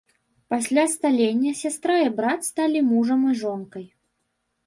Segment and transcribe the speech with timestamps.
[0.53, 3.85] Пасля сталення сястра і брат сталі мужам і жонкай.